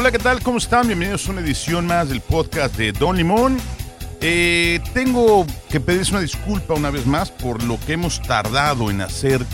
[0.00, 0.40] Hola, ¿qué tal?
[0.44, 0.86] ¿Cómo están?
[0.86, 3.58] Bienvenidos a una edición más del podcast de Don Limón.
[4.20, 9.00] Eh, tengo que pedirles una disculpa una vez más por lo que hemos tardado en
[9.00, 9.44] hacer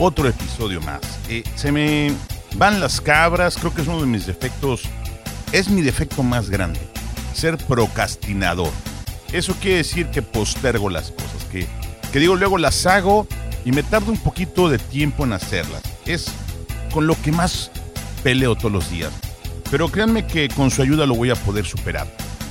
[0.00, 1.02] otro episodio más.
[1.28, 2.12] Eh, se me
[2.56, 4.82] van las cabras, creo que es uno de mis defectos,
[5.52, 6.80] es mi defecto más grande,
[7.32, 8.72] ser procrastinador.
[9.30, 11.68] Eso quiere decir que postergo las cosas, que,
[12.12, 13.28] que digo luego las hago
[13.64, 15.82] y me tardo un poquito de tiempo en hacerlas.
[16.06, 16.26] Es
[16.92, 17.70] con lo que más
[18.24, 19.12] peleo todos los días.
[19.72, 22.06] Pero créanme que con su ayuda lo voy a poder superar.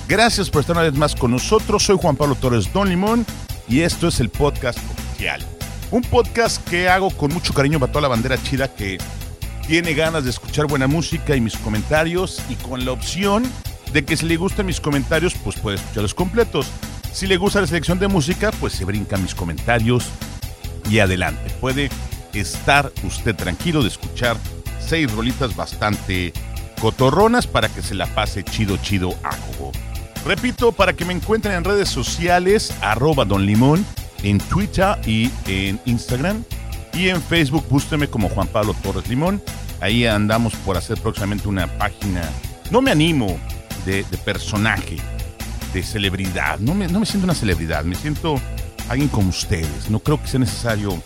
[0.08, 1.84] Gracias por estar una vez más con nosotros.
[1.84, 3.28] Soy Juan Pablo Torres Don Limón
[3.68, 5.46] y esto es el podcast oficial.
[5.92, 8.98] Un podcast que hago con mucho cariño para toda la bandera chida que
[9.68, 13.44] tiene ganas de escuchar buena música y mis comentarios y con la opción
[13.94, 16.72] de que si le gustan mis comentarios pues puede escucharlos completos.
[17.14, 20.08] Si le gusta la selección de música pues se brincan mis comentarios
[20.90, 21.54] y adelante.
[21.62, 21.92] Puede
[22.34, 24.38] estar usted tranquilo de escuchar
[24.80, 26.34] seis rolitas bastante
[26.82, 29.72] cotorronas para que se la pase chido chido a jugo.
[30.26, 33.48] Repito, para que me encuentren en redes sociales, arroba Don
[34.24, 36.44] en Twitter y en Instagram.
[36.94, 39.42] Y en Facebook, búsqueme como Juan Pablo Torres Limón.
[39.80, 42.22] Ahí andamos por hacer próximamente una página.
[42.70, 43.40] No me animo
[43.86, 44.98] de, de personaje,
[45.74, 46.60] de celebridad.
[46.60, 48.40] No me, no me siento una celebridad, me siento
[48.90, 49.90] alguien como ustedes.
[49.90, 51.02] No creo que sea necesario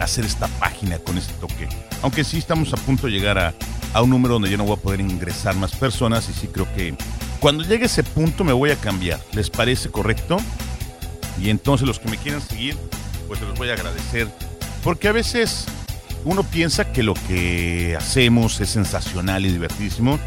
[0.00, 1.68] hacer esta página con este toque.
[2.02, 3.54] Aunque sí estamos a punto de llegar a,
[3.96, 6.68] a un número donde yo no voy a poder ingresar más personas y sí creo
[6.74, 6.94] que
[7.40, 9.18] cuando llegue ese punto me voy a cambiar.
[9.32, 10.36] ¿Les parece correcto?
[11.40, 12.76] Y entonces los que me quieran seguir,
[13.26, 14.28] pues se los voy a agradecer.
[14.84, 15.64] Porque a veces
[16.26, 20.18] uno piensa que lo que hacemos es sensacional y divertidísimo,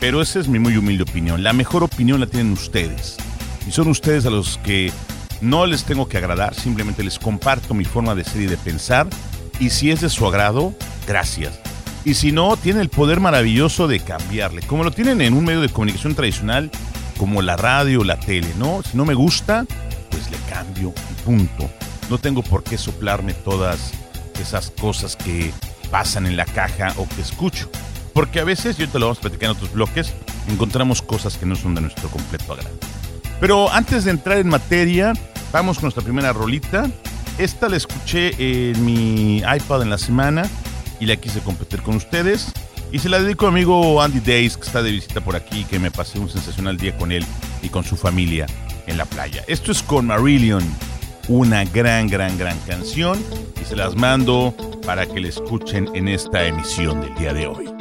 [0.00, 1.44] pero esa es mi muy humilde opinión.
[1.44, 3.18] La mejor opinión la tienen ustedes.
[3.68, 4.90] Y son ustedes a los que
[5.40, 9.06] no les tengo que agradar, simplemente les comparto mi forma de ser y de pensar.
[9.60, 10.74] Y si es de su agrado,
[11.06, 11.71] gracias.
[12.04, 15.60] Y si no, tiene el poder maravilloso de cambiarle, como lo tienen en un medio
[15.60, 16.70] de comunicación tradicional
[17.16, 18.82] como la radio la tele, ¿no?
[18.82, 19.64] Si no me gusta,
[20.10, 21.70] pues le cambio y punto.
[22.10, 23.92] No tengo por qué soplarme todas
[24.40, 25.52] esas cosas que
[25.90, 27.70] pasan en la caja o que escucho.
[28.12, 30.12] Porque a veces, y te lo vamos a platicar en otros bloques,
[30.48, 32.76] encontramos cosas que no son de nuestro completo agrado.
[33.38, 35.12] Pero antes de entrar en materia,
[35.52, 36.90] vamos con nuestra primera rolita.
[37.38, 40.50] Esta la escuché en mi iPad en la semana
[41.02, 42.52] y la quise competir con ustedes.
[42.92, 45.64] Y se la dedico a mi amigo Andy Days, que está de visita por aquí,
[45.64, 47.26] que me pasé un sensacional día con él
[47.60, 48.46] y con su familia
[48.86, 49.42] en la playa.
[49.48, 50.62] Esto es con Marillion,
[51.26, 53.20] una gran, gran, gran canción.
[53.60, 54.54] Y se las mando
[54.86, 57.71] para que la escuchen en esta emisión del día de hoy.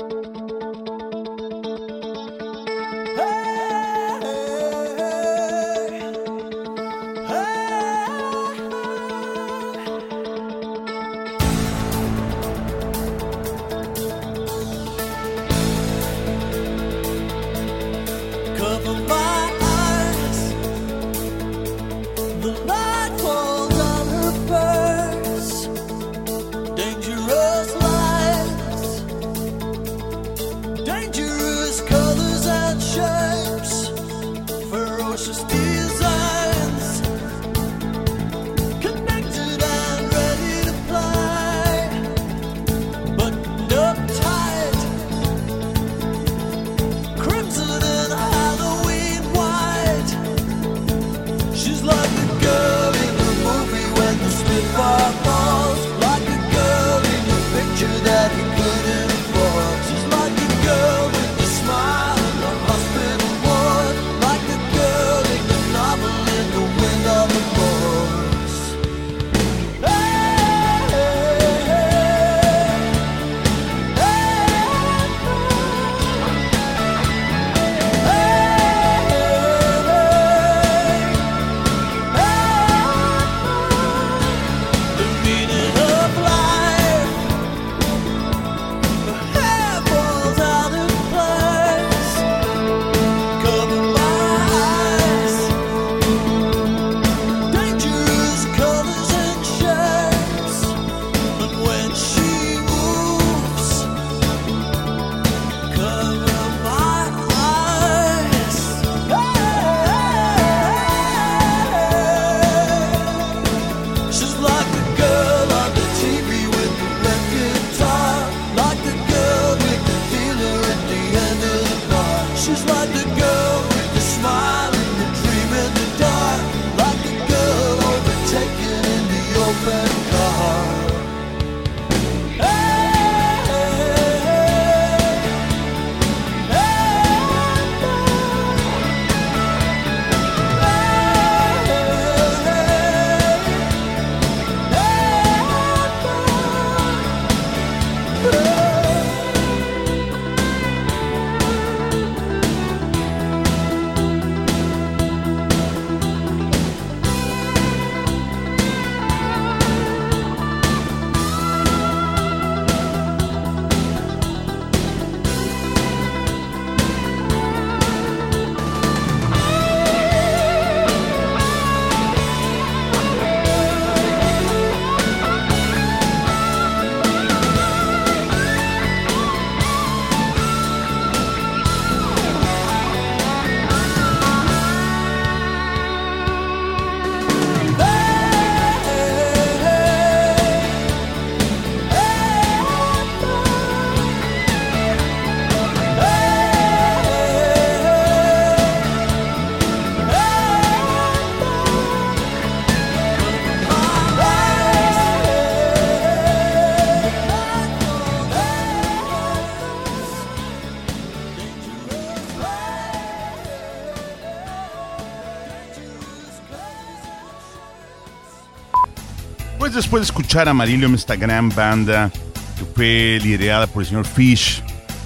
[219.82, 222.12] Después de escuchar a Marillion, esta gran banda
[222.56, 224.62] que fue liderada por el señor Fish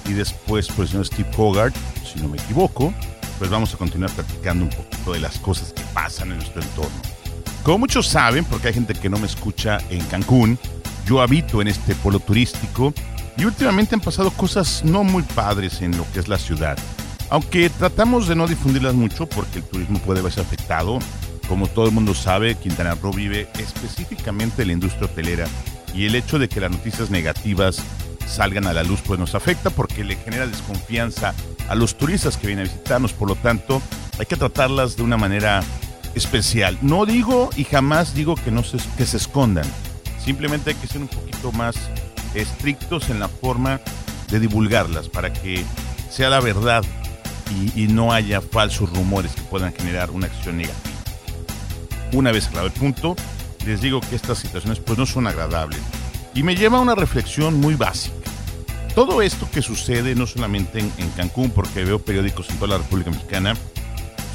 [0.06, 1.74] y después por el señor Steve Hogarth,
[2.04, 2.92] si no me equivoco,
[3.38, 7.00] pues vamos a continuar platicando un poquito de las cosas que pasan en nuestro entorno.
[7.62, 10.58] Como muchos saben, porque hay gente que no me escucha en Cancún,
[11.06, 12.92] yo habito en este polo turístico
[13.38, 16.76] y últimamente han pasado cosas no muy padres en lo que es la ciudad.
[17.30, 20.98] Aunque tratamos de no difundirlas mucho porque el turismo puede verse afectado,
[21.48, 25.46] como todo el mundo sabe, Quintana Roo vive específicamente la industria hotelera
[25.94, 27.82] y el hecho de que las noticias negativas
[28.26, 31.34] salgan a la luz pues nos afecta porque le genera desconfianza
[31.68, 33.80] a los turistas que vienen a visitarnos, por lo tanto
[34.18, 35.62] hay que tratarlas de una manera
[36.14, 36.78] especial.
[36.82, 39.66] No digo y jamás digo que, no se, que se escondan,
[40.22, 41.76] simplemente hay que ser un poquito más
[42.34, 43.80] estrictos en la forma
[44.30, 45.64] de divulgarlas para que
[46.10, 46.84] sea la verdad
[47.50, 50.85] y, y no haya falsos rumores que puedan generar una acción negativa.
[52.12, 53.16] Una vez aclarado el punto,
[53.64, 55.80] les digo que estas situaciones pues no son agradables
[56.34, 58.16] y me lleva a una reflexión muy básica.
[58.94, 62.78] Todo esto que sucede no solamente en, en Cancún, porque veo periódicos en toda la
[62.78, 63.54] República Mexicana,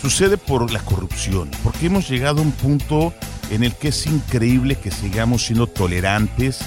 [0.01, 3.13] sucede por la corrupción, porque hemos llegado a un punto
[3.51, 6.59] en el que es increíble que sigamos siendo tolerantes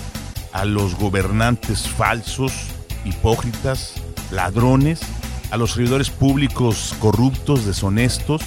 [0.53, 2.53] a los gobernantes falsos,
[3.05, 3.95] hipócritas,
[4.31, 5.01] ladrones,
[5.51, 8.43] a los servidores públicos corruptos, deshonestos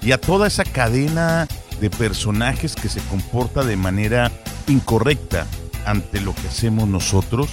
[0.00, 1.46] y a toda esa cadena
[1.82, 4.30] de personajes que se comporta de manera
[4.68, 5.48] incorrecta
[5.84, 7.50] ante lo que hacemos nosotros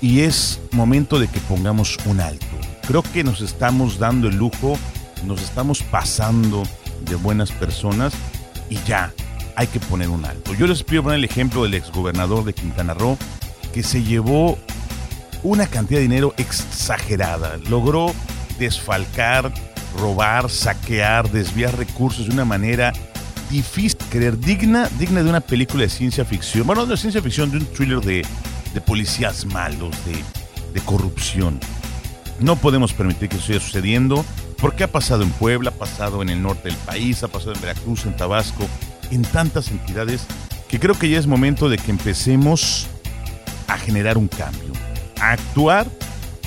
[0.00, 2.46] y es momento de que pongamos un alto.
[2.86, 4.78] Creo que nos estamos dando el lujo,
[5.26, 6.62] nos estamos pasando
[7.04, 8.12] de buenas personas
[8.70, 9.12] y ya
[9.56, 10.54] hay que poner un alto.
[10.54, 13.18] Yo les pido poner el ejemplo del exgobernador de Quintana Roo
[13.74, 14.56] que se llevó
[15.42, 17.56] una cantidad de dinero exagerada.
[17.68, 18.14] Logró
[18.60, 19.52] desfalcar,
[19.98, 22.92] robar, saquear, desviar recursos de una manera
[23.52, 26.66] difícil creer, digna, digna de una película de ciencia ficción.
[26.66, 28.26] Bueno, no de ciencia ficción, de un thriller de,
[28.74, 30.16] de policías malos, de,
[30.72, 31.60] de corrupción.
[32.40, 34.24] No podemos permitir que eso siga sucediendo
[34.56, 37.60] porque ha pasado en Puebla, ha pasado en el norte del país, ha pasado en
[37.60, 38.66] Veracruz, en Tabasco,
[39.10, 40.26] en tantas entidades
[40.68, 42.86] que creo que ya es momento de que empecemos
[43.68, 44.72] a generar un cambio,
[45.20, 45.86] a actuar,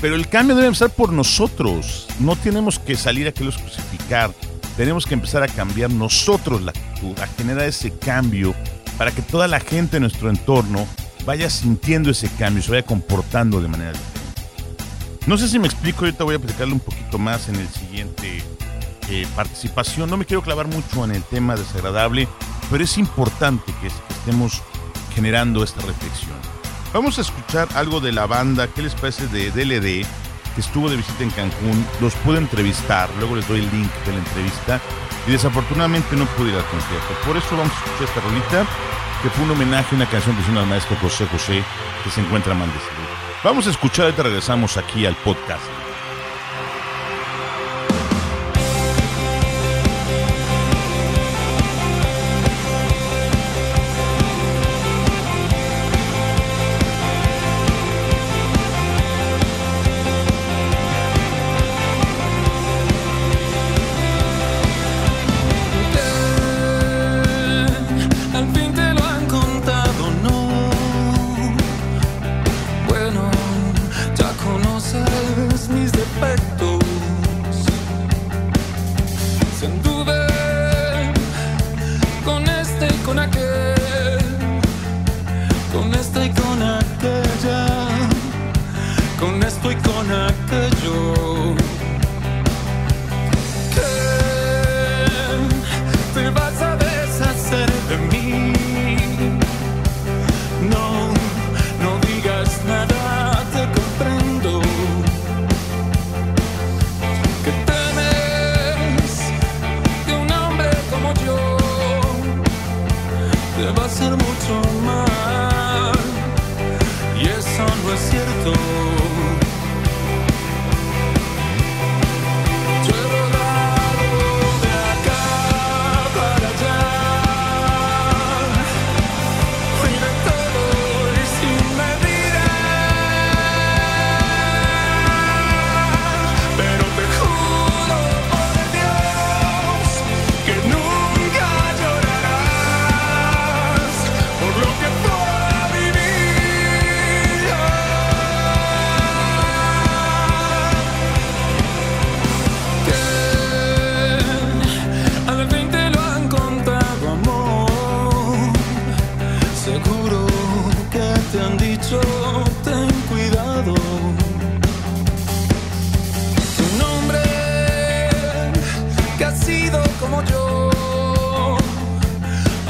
[0.00, 2.08] pero el cambio debe empezar por nosotros.
[2.18, 4.32] No tenemos que salir a que los crucificar.
[4.76, 8.54] Tenemos que empezar a cambiar nosotros la actitud, a generar ese cambio
[8.98, 10.86] para que toda la gente de nuestro entorno
[11.24, 14.16] vaya sintiendo ese cambio se vaya comportando de manera diferente.
[15.26, 18.42] No sé si me explico, ahorita voy a platicarle un poquito más en el siguiente
[19.08, 20.08] eh, participación.
[20.08, 22.28] No me quiero clavar mucho en el tema desagradable,
[22.70, 24.62] pero es importante que estemos
[25.14, 26.36] generando esta reflexión.
[26.92, 30.06] Vamos a escuchar algo de la banda, ¿qué les parece de DLD?
[30.56, 34.18] Estuvo de visita en Cancún, los pude entrevistar, luego les doy el link de la
[34.18, 34.80] entrevista
[35.26, 37.14] y desafortunadamente no pude ir al concierto.
[37.26, 38.66] Por eso vamos a escuchar esta rolita,
[39.22, 41.62] que fue un homenaje a una canción que hizo una maestra José José,
[42.04, 43.08] que se encuentra mal de salud.
[43.44, 45.85] Vamos a escuchar y regresamos aquí al podcast.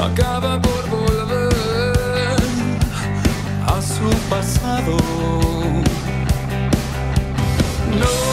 [0.07, 2.39] Acaba por volver
[3.65, 4.97] a su pasado.
[8.01, 8.26] No,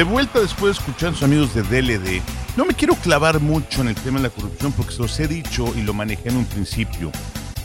[0.00, 2.22] De vuelta después de escuchar a sus amigos de DLD,
[2.56, 5.28] no me quiero clavar mucho en el tema de la corrupción porque se los he
[5.28, 7.12] dicho y lo manejé en un principio.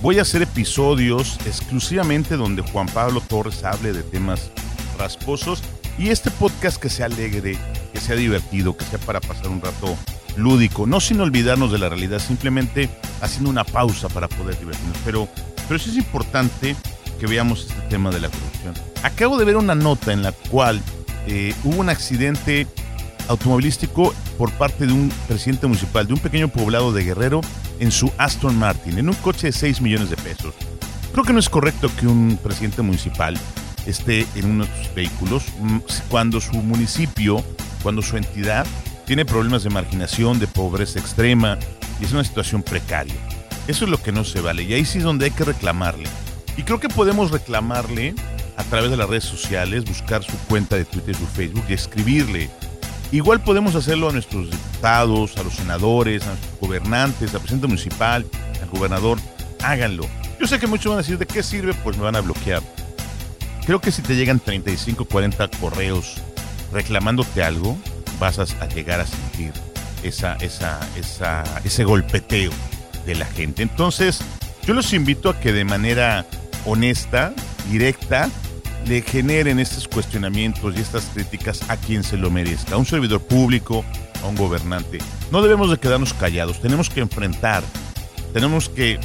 [0.02, 4.52] Voy a hacer episodios exclusivamente donde Juan Pablo Torres hable de temas
[5.00, 5.64] rasposos
[5.98, 7.58] y este podcast que sea alegre,
[7.94, 9.96] que sea divertido, que sea para pasar un rato
[10.36, 12.90] lúdico, no sin olvidarnos de la realidad, simplemente
[13.22, 14.98] haciendo una pausa para poder divertirnos.
[15.06, 15.30] Pero,
[15.70, 16.76] pero sí es importante
[17.18, 18.74] que veamos este tema de la corrupción.
[19.04, 20.82] Acabo de ver una nota en la cual
[21.28, 22.68] eh, hubo un accidente
[23.28, 27.42] automovilístico por parte de un presidente municipal de un pequeño poblado de Guerrero
[27.80, 30.54] en su Aston Martin, en un coche de 6 millones de pesos.
[31.12, 33.38] Creo que no es correcto que un presidente municipal
[33.86, 35.78] esté en uno de sus vehículos mm,
[36.10, 37.44] cuando su municipio,
[37.84, 38.66] cuando su entidad
[39.06, 41.58] tiene problemas de marginación, de pobreza extrema
[42.00, 43.16] y es una situación precaria.
[43.68, 46.10] Eso es lo que no se vale y ahí sí es donde hay que reclamarle.
[46.58, 48.16] Y creo que podemos reclamarle
[48.58, 51.74] a través de las redes sociales, buscar su cuenta de Twitter y su Facebook y
[51.74, 52.50] escribirle.
[53.12, 58.26] Igual podemos hacerlo a nuestros diputados, a los senadores, a nuestros gobernantes, al presidente municipal,
[58.62, 59.20] al gobernador.
[59.64, 60.06] Háganlo.
[60.40, 62.62] Yo sé que muchos van a decir de qué sirve, pues me van a bloquear.
[63.66, 66.16] Creo que si te llegan 35, 40 correos
[66.72, 67.78] reclamándote algo,
[68.20, 69.54] vas a, llegar a sentir
[70.04, 72.52] esa, esa, esa, ese golpeteo
[73.06, 73.64] de la gente.
[73.64, 74.20] Entonces,
[74.66, 76.26] yo los invito a que de manera
[76.66, 77.34] honesta,
[77.70, 78.30] directa,
[78.88, 83.22] le generen estos cuestionamientos y estas críticas a quien se lo merezca, a un servidor
[83.22, 83.84] público,
[84.24, 85.00] a un gobernante.
[85.32, 87.64] No debemos de quedarnos callados, tenemos que enfrentar,
[88.34, 89.00] tenemos que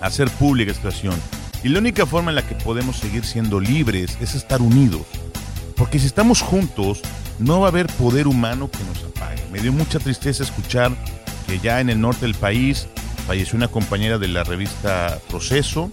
[0.00, 1.20] hacer pública esta situación.
[1.62, 5.02] Y la única forma en la que podemos seguir siendo libres es estar unidos.
[5.76, 7.00] Porque si estamos juntos,
[7.38, 9.42] no va a haber poder humano que nos apague.
[9.50, 10.92] Me dio mucha tristeza escuchar
[11.46, 12.86] que ya en el norte del país
[13.26, 15.90] falleció una compañera de la revista Proceso,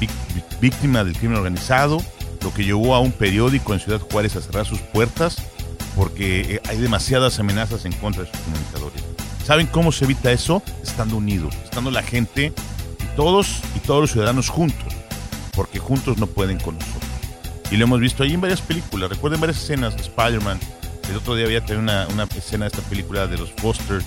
[0.00, 2.02] víc- víc- víctima del crimen organizado,
[2.46, 5.38] lo que llevó a un periódico en Ciudad Juárez a cerrar sus puertas
[5.96, 9.02] porque eh, hay demasiadas amenazas en contra de sus comunicadores.
[9.44, 10.62] ¿Saben cómo se evita eso?
[10.80, 12.52] Estando unidos, estando la gente
[13.02, 14.94] y todos y todos los ciudadanos juntos,
[15.56, 17.02] porque juntos no pueden con nosotros.
[17.72, 19.10] Y lo hemos visto ahí en varias películas.
[19.10, 20.60] Recuerden varias escenas de Spider-Man.
[21.10, 24.02] El otro día había también una, una escena de esta película de los Foster.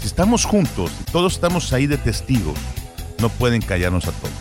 [0.00, 2.56] Si estamos juntos y todos estamos ahí de testigos,
[3.18, 4.32] no pueden callarnos a todos.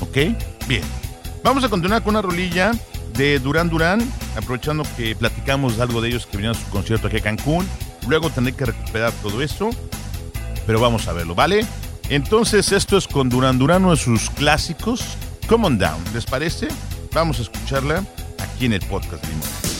[0.00, 0.34] ¿Ok?
[0.66, 1.01] Bien.
[1.42, 2.72] Vamos a continuar con una rolilla
[3.14, 4.00] de Durán Durán,
[4.36, 7.66] aprovechando que platicamos algo de ellos que vinieron a su concierto aquí a Cancún.
[8.06, 9.70] Luego tendré que recuperar todo eso,
[10.66, 11.66] pero vamos a verlo, ¿vale?
[12.08, 15.16] Entonces, esto es con Durán Durán, uno de sus clásicos,
[15.48, 16.02] Come On Down.
[16.14, 16.68] ¿Les parece?
[17.12, 18.04] Vamos a escucharla
[18.38, 19.71] aquí en el podcast Limón.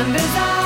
[0.00, 0.59] undeserved.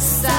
[0.00, 0.29] this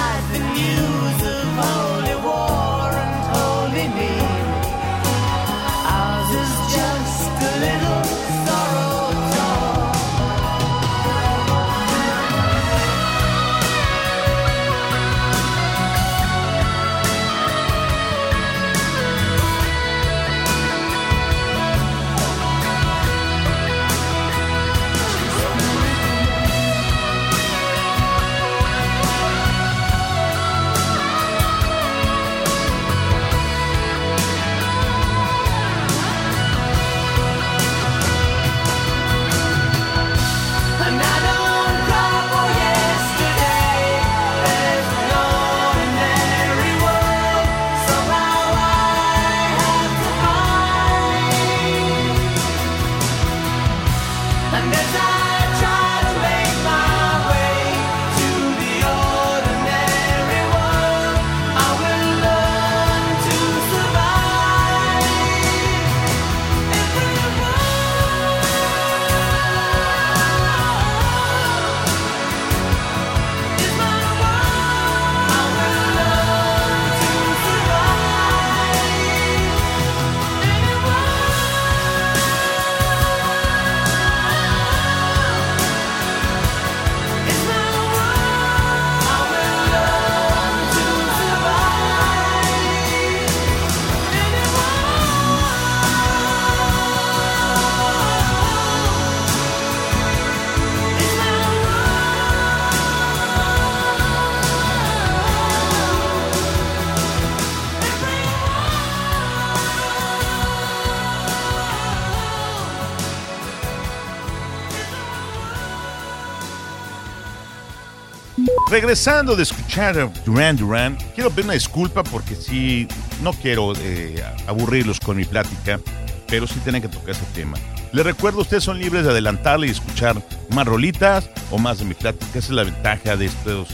[118.81, 122.87] Regresando de escuchar a Duran Duran, quiero pedir una disculpa porque sí,
[123.21, 125.79] no quiero eh, aburrirlos con mi plática,
[126.27, 127.59] pero sí tienen que tocar ese tema.
[127.93, 130.19] Les recuerdo, ustedes son libres de adelantarle y escuchar
[130.55, 132.39] más rolitas o más de mi plática.
[132.39, 133.67] Esa es la ventaja de estos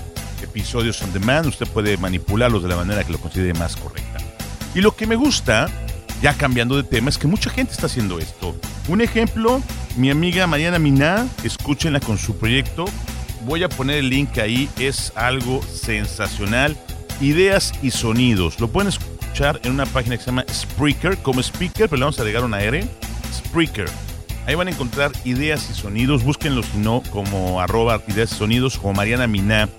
[0.43, 1.45] episodios on demand.
[1.45, 4.17] Usted puede manipularlos de la manera que lo considere más correcta.
[4.75, 5.69] Y lo que me gusta,
[6.21, 8.57] ya cambiando de tema, es que mucha gente está haciendo esto.
[8.89, 9.63] Un ejemplo,
[9.95, 12.83] mi amiga Mariana Miná, escúchenla con su proyecto.
[13.45, 16.75] Voy a poner el link ahí, es algo sensacional.
[17.21, 18.59] Ideas y sonidos.
[18.59, 22.19] Lo pueden escuchar en una página que se llama Spreaker, como speaker, pero le vamos
[22.19, 22.85] a agregar una R.
[23.33, 23.89] Spreaker.
[24.45, 26.23] Ahí van a encontrar ideas y sonidos.
[26.23, 29.69] Búsquenlo si no como arroba ideas y sonidos como Mariana Miná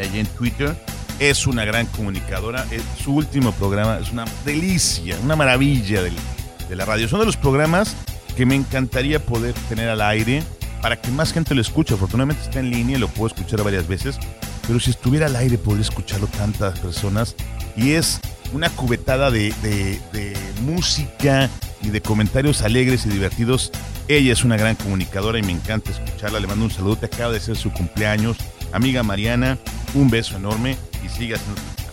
[0.00, 0.74] allí en Twitter.
[1.18, 2.66] Es una gran comunicadora.
[2.70, 7.08] Es- su último programa es una delicia, una maravilla de la radio.
[7.08, 7.94] Son de los programas
[8.36, 10.42] que me encantaría poder tener al aire
[10.82, 11.94] para que más gente lo escuche.
[11.94, 14.18] Afortunadamente está en línea y lo puedo escuchar varias veces.
[14.66, 17.34] Pero si estuviera al aire podría escucharlo tantas personas.
[17.76, 18.20] Y es
[18.52, 19.52] una cubetada de,
[20.62, 21.50] música
[21.82, 23.72] y de comentarios alegres y divertidos.
[24.08, 26.40] Ella es una gran comunicadora y me encanta escucharla.
[26.40, 26.96] Le mando un saludo.
[26.96, 28.36] Te acaba de ser su cumpleaños.
[28.72, 29.58] Amiga Mariana,
[29.94, 31.86] un beso enorme y siga haciendo tu chamba.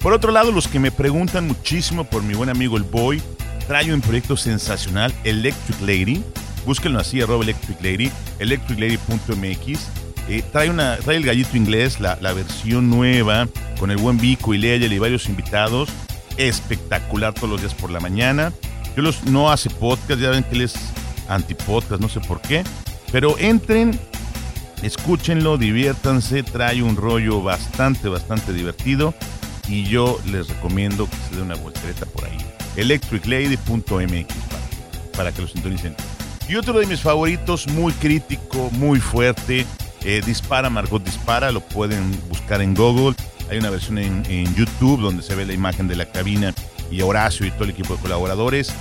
[0.00, 3.22] Por otro lado, los que me preguntan muchísimo por mi buen amigo el Boy,
[3.66, 6.22] trae un proyecto sensacional, Electric Lady.
[6.66, 9.88] Búsquenlo así, arroba Electric Lady, electriclady.mx.
[10.28, 13.46] Eh, trae, el gallito inglés, la, versión nueva,
[13.78, 15.90] con el buen Vico y Leia y varios invitados.
[16.36, 18.52] Espectacular todos los días por la mañana.
[18.96, 20.74] Yo los no hace podcast, ya ven que él es
[21.28, 22.64] antipodcast, no sé por qué.
[23.12, 23.98] Pero entren,
[24.82, 29.14] escúchenlo, diviértanse, trae un rollo bastante, bastante divertido.
[29.68, 32.38] Y yo les recomiendo que se dé una voltereta por ahí.
[32.76, 35.94] electriclady.mx para, para que lo sintonicen.
[36.48, 39.66] Y otro de mis favoritos, muy crítico, muy fuerte,
[40.04, 43.16] eh, Dispara, Margot Dispara, lo pueden buscar en Google.
[43.50, 46.54] Hay una versión en, YouTube donde se ve la imagen de la cabina
[46.90, 48.72] y Horacio y todo el equipo de colaboradores.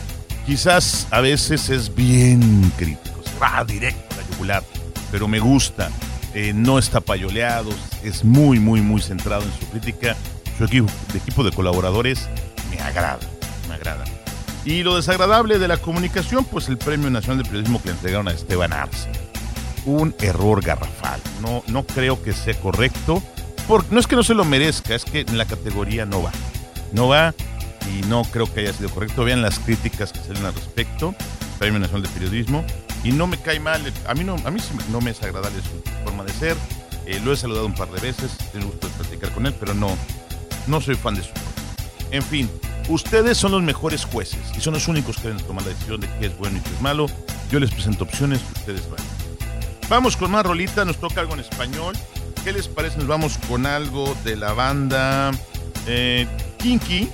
[0.45, 4.63] Quizás a veces es bien crítico, se va directo a la yugular,
[5.11, 5.89] pero me gusta.
[6.33, 7.69] Eh, no está payoleado,
[8.03, 10.17] es muy, muy, muy centrado en su crítica.
[10.57, 12.27] Su equipo de colaboradores
[12.69, 13.19] me agrada,
[13.69, 14.03] me agrada.
[14.65, 18.27] Y lo desagradable de la comunicación, pues el Premio Nacional de Periodismo que le entregaron
[18.27, 19.09] a Esteban Arce.
[19.85, 21.19] Un error garrafal.
[21.41, 23.21] No, no creo que sea correcto.
[23.67, 26.31] Por, no es que no se lo merezca, es que en la categoría no va.
[26.93, 27.33] No va
[27.93, 29.25] y no creo que haya sido correcto.
[29.25, 31.13] Vean las críticas que salen al respecto.
[31.59, 32.63] Premio Nacional de Periodismo.
[33.03, 33.81] Y no me cae mal.
[34.07, 36.55] A mí no, a mí no me es agradable su forma de ser.
[37.05, 38.31] Eh, lo he saludado un par de veces.
[38.53, 39.97] Tengo gusto de platicar con él, pero no,
[40.67, 41.31] no soy fan de su
[42.13, 42.49] en fin,
[42.89, 46.09] ustedes son los mejores jueces y son los únicos que deben tomar la decisión de
[46.19, 47.07] qué es bueno y qué es malo.
[47.51, 48.99] Yo les presento opciones ustedes van.
[49.89, 51.95] Vamos con más rolita, nos toca algo en español.
[52.43, 52.97] ¿Qué les parece?
[52.97, 55.31] Nos vamos con algo de la banda
[55.87, 57.09] eh, Kinky.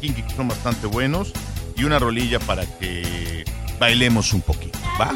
[0.00, 1.32] Kinky que son bastante buenos.
[1.76, 3.44] Y una rolilla para que
[3.78, 4.78] bailemos un poquito.
[5.00, 5.12] ¿Va?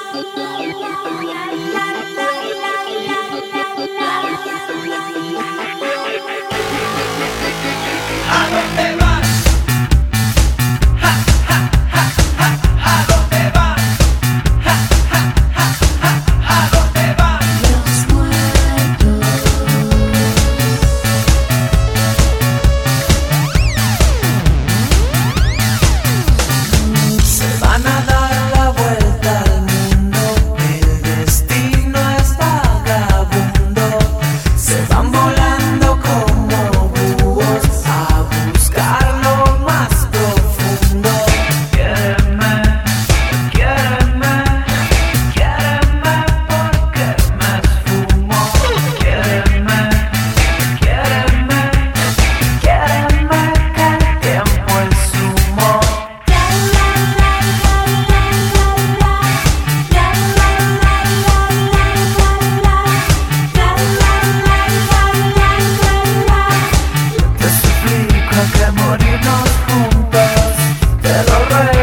[0.00, 1.99] Se
[69.12, 70.22] irnos juntos,
[71.02, 71.79] te lo.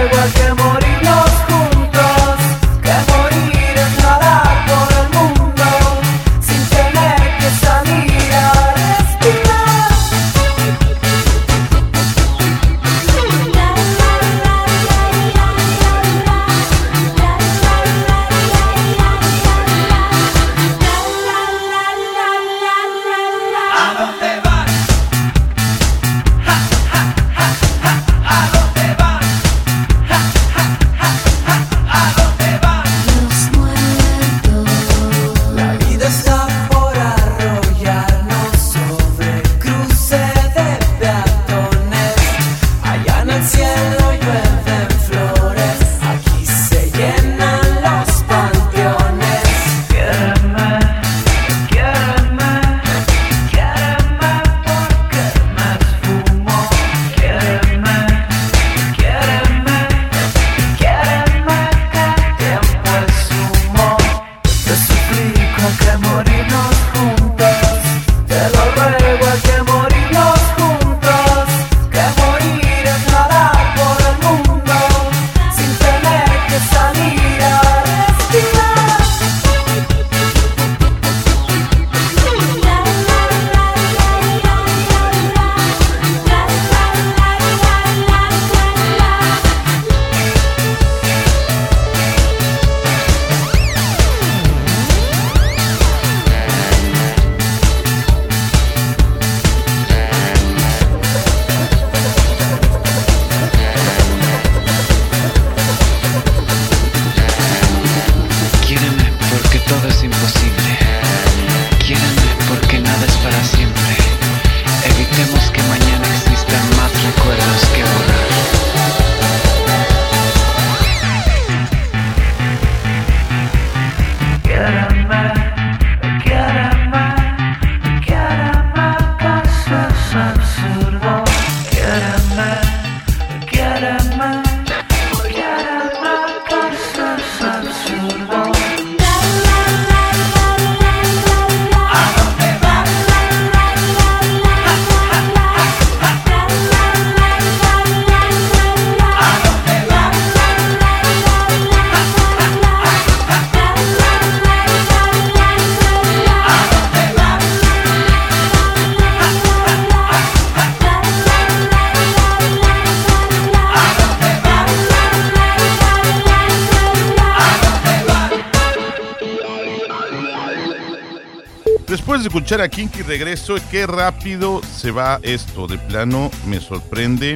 [172.57, 175.67] Escuchar a Kinky regreso, qué rápido se va esto.
[175.67, 177.35] De plano me sorprende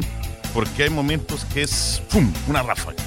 [0.53, 2.31] porque hay momentos que es ¡pum!
[2.47, 2.97] una ráfaga.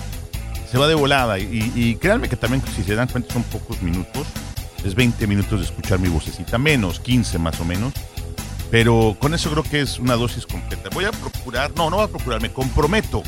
[0.70, 3.82] Se va de volada y, y créanme que también si se dan cuenta son pocos
[3.82, 4.26] minutos.
[4.84, 7.92] Es 20 minutos de escuchar mi vocecita, menos 15 más o menos.
[8.70, 10.90] Pero con eso creo que es una dosis completa.
[10.92, 13.22] Voy a procurar, no, no voy a procurar, me comprometo.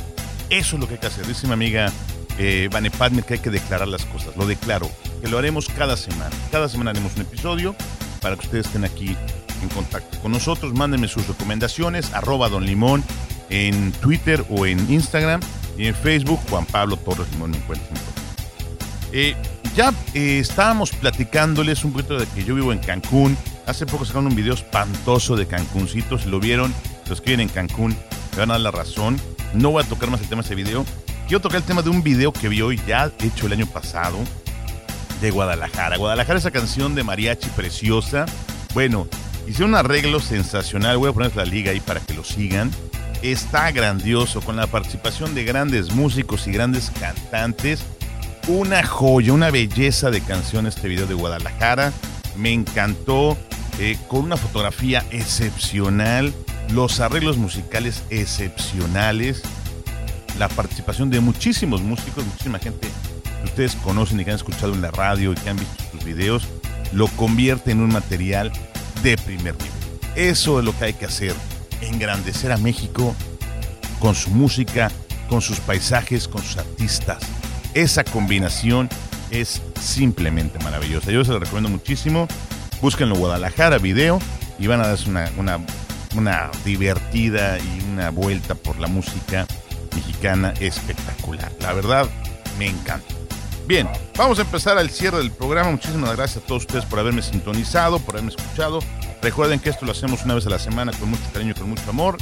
[0.48, 1.26] Eso es lo que hay que hacer.
[1.26, 1.92] Dice mi amiga
[2.38, 4.36] eh, Vane Padme que hay que declarar las cosas.
[4.36, 4.88] Lo declaro,
[5.20, 6.30] que lo haremos cada semana.
[6.52, 7.74] Cada semana haremos un episodio
[8.20, 9.16] para que ustedes estén aquí
[9.62, 10.72] en contacto con nosotros.
[10.74, 13.04] Mándenme sus recomendaciones, arroba Don Limón
[13.50, 15.40] en Twitter o en Instagram
[15.76, 17.52] y en Facebook, Juan Pablo Torres Limón.
[19.12, 19.34] Eh,
[19.74, 23.36] ya eh, estábamos platicándoles un poquito de que yo vivo en Cancún.
[23.66, 26.18] Hace poco sacaron un video espantoso de Cancuncito.
[26.18, 26.72] Si lo vieron,
[27.08, 27.96] los que viven en Cancún,
[28.32, 29.20] me van a dar la razón.
[29.54, 30.84] No voy a tocar más el tema de ese video.
[31.28, 34.18] Quiero tocar el tema de un video que vi hoy, ya hecho el año pasado,
[35.20, 35.96] de Guadalajara.
[35.96, 38.26] Guadalajara, esa canción de mariachi preciosa.
[38.74, 39.06] Bueno,
[39.46, 40.98] hicieron un arreglo sensacional.
[40.98, 42.70] Voy a poner la liga ahí para que lo sigan.
[43.22, 47.84] Está grandioso, con la participación de grandes músicos y grandes cantantes.
[48.46, 51.92] Una joya, una belleza de canción este video de Guadalajara.
[52.36, 53.36] Me encantó,
[53.78, 56.32] eh, con una fotografía excepcional,
[56.72, 59.42] los arreglos musicales excepcionales,
[60.38, 62.88] la participación de muchísimos músicos, muchísima gente
[63.46, 66.46] ustedes conocen y que han escuchado en la radio y que han visto sus videos,
[66.92, 68.52] lo convierte en un material
[69.02, 69.72] de primer nivel.
[70.14, 71.34] Eso es lo que hay que hacer,
[71.80, 73.14] engrandecer a México
[73.98, 74.90] con su música,
[75.28, 77.18] con sus paisajes, con sus artistas.
[77.74, 78.88] Esa combinación
[79.30, 81.10] es simplemente maravillosa.
[81.10, 82.28] Yo se lo recomiendo muchísimo.
[82.80, 84.18] Búsquenlo Guadalajara video
[84.58, 85.60] y van a darse una, una,
[86.14, 89.46] una divertida y una vuelta por la música
[89.94, 91.52] mexicana espectacular.
[91.60, 92.08] La verdad,
[92.58, 93.15] me encanta.
[93.66, 95.72] Bien, vamos a empezar al cierre del programa.
[95.72, 98.78] Muchísimas gracias a todos ustedes por haberme sintonizado, por haberme escuchado.
[99.20, 101.70] Recuerden que esto lo hacemos una vez a la semana con mucho cariño y con
[101.70, 102.16] mucho amor.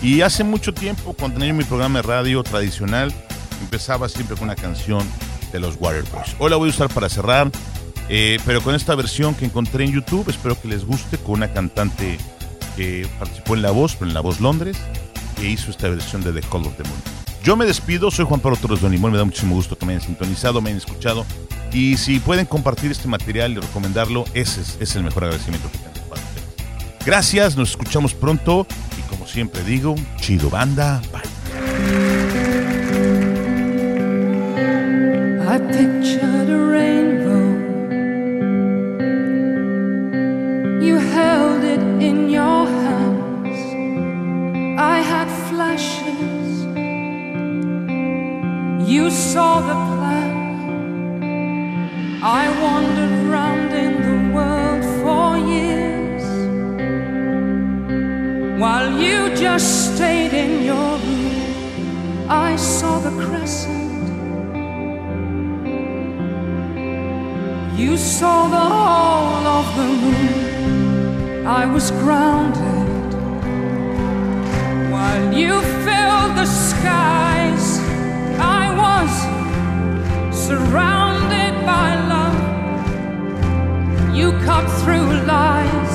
[0.00, 3.12] Y hace mucho tiempo, cuando tenía mi programa de radio tradicional,
[3.60, 5.06] empezaba siempre con una canción
[5.52, 6.34] de los Waterboys.
[6.38, 7.50] Hoy la voy a usar para cerrar,
[8.08, 11.52] eh, pero con esta versión que encontré en YouTube, espero que les guste, con una
[11.52, 12.16] cantante
[12.74, 14.78] que participó en La Voz, pero en La Voz Londres,
[15.38, 17.25] que hizo esta versión de The Call of the Moon.
[17.46, 19.92] Yo me despido, soy Juan Pablo Torres Don Limón, me da muchísimo gusto que me
[19.92, 21.24] hayan sintonizado, me hayan escuchado,
[21.72, 26.08] y si pueden compartir este material y recomendarlo, ese es, el mejor agradecimiento que tengo
[26.08, 26.44] para ustedes.
[27.06, 28.66] Gracias, nos escuchamos pronto,
[28.98, 31.22] y como siempre digo, chido banda, bye.
[49.06, 50.34] You saw the plan.
[52.24, 56.24] I wandered round in the world for years.
[58.60, 64.08] While you just stayed in your room, I saw the crescent.
[67.78, 71.46] You saw the whole of the moon.
[71.46, 73.14] I was grounded
[74.90, 77.25] while you filled the skies.
[80.46, 82.38] Surrounded by love.
[84.14, 85.94] You cut through lies.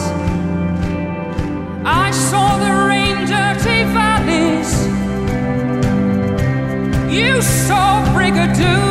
[1.85, 4.71] I saw the rain dirty valleys.
[7.17, 8.90] You saw Brigadoon.